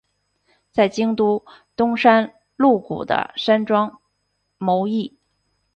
[0.71, 1.45] 在京都
[1.75, 3.99] 东山鹿谷的山庄
[4.57, 5.15] 谋议。